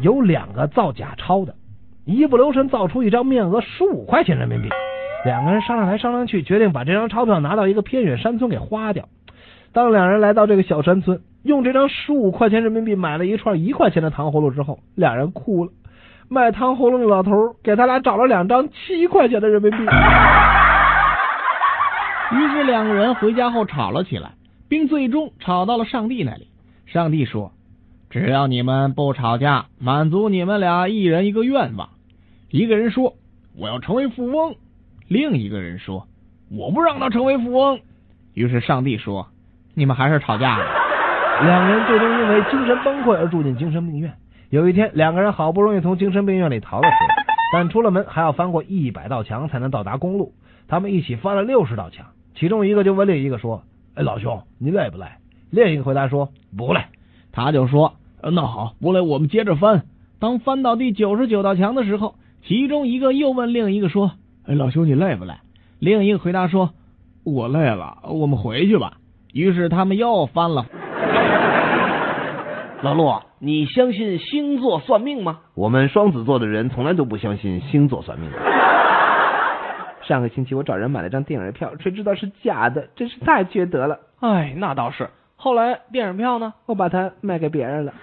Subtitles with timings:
[0.00, 1.54] 有两个造假钞的，
[2.04, 4.68] 一不留神造出一张面额十五块钱人民币。
[5.24, 9.08] 两个人商量来商量去，决定把这张钞票拿到一个偏远山村给花掉。
[9.72, 15.72] 当两人来到这个小山村，用这张十五块钱人民币买了一串一块钱的糖葫芦之后，两人哭了。
[16.28, 19.78] 卖糖葫芦的老头给他俩找了两张七块钱的人民币。
[22.32, 24.30] 于是两个人回家后吵了起来，
[24.68, 26.46] 并最终吵到了上帝那里。
[26.86, 27.52] 上帝说
[28.10, 31.88] ：“只要你们不吵架，满足你们俩一人一个愿望。”
[32.50, 33.14] 一个人说
[33.56, 34.56] ：“我要成为富翁。”
[35.06, 36.06] 另一个人说
[36.50, 37.80] ：“我不让他成为富翁。”
[38.34, 39.28] 于是上帝说
[39.74, 40.64] ：“你们还是吵架了。”
[41.46, 44.12] 两人最终因为精神崩溃而住进精神病院。
[44.50, 50.34] 有一天，两个人好不容易从精神病院里逃了出来，但出了门还要翻过一百道墙才能到达公路。
[50.66, 52.06] 他们一起翻了六十道墙。
[52.34, 53.62] 其中一个就问另一个说
[53.94, 55.06] ：“哎，老兄，你累不累？”
[55.50, 56.82] 另一个回答说：“不累。”
[57.32, 59.84] 他就说：“那好，不累，我们接着翻。”
[60.20, 64.12] 当翻到第九十九道墙的时候，其中一个又问另一个说
[64.46, 65.34] ：“哎，老兄，你累不累？”
[65.80, 66.70] 另一个回答说
[67.24, 68.98] ：“我累了，我们回去吧。”
[69.32, 70.66] 于是他们又翻了。
[72.82, 75.40] 老陆，你相信星座算命吗？
[75.54, 78.30] 我们双子座的人从来都不相信星座算命。
[80.02, 84.00] 上个星期我找人买了张电影票，谁知道是假的，真是太缺德了。
[84.20, 85.08] 哎，那倒是。
[85.42, 86.52] 后来电影票呢？
[86.66, 87.94] 我把它卖给别人了。